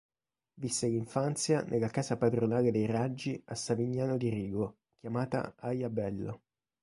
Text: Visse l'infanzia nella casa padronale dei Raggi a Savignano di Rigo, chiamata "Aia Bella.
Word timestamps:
Visse 0.55 0.87
l'infanzia 0.87 1.61
nella 1.61 1.89
casa 1.89 2.17
padronale 2.17 2.71
dei 2.71 2.87
Raggi 2.87 3.39
a 3.45 3.53
Savignano 3.53 4.17
di 4.17 4.29
Rigo, 4.29 4.77
chiamata 4.99 5.53
"Aia 5.59 5.91
Bella. 5.91 6.35